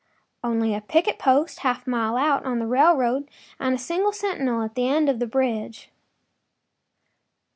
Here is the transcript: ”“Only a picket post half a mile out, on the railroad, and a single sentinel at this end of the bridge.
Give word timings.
”“Only 0.43 0.73
a 0.73 0.81
picket 0.81 1.19
post 1.19 1.59
half 1.59 1.85
a 1.85 1.89
mile 1.91 2.17
out, 2.17 2.43
on 2.43 2.57
the 2.57 2.65
railroad, 2.65 3.29
and 3.59 3.75
a 3.75 3.77
single 3.77 4.11
sentinel 4.11 4.63
at 4.63 4.73
this 4.73 4.89
end 4.91 5.09
of 5.09 5.19
the 5.19 5.27
bridge. 5.27 5.91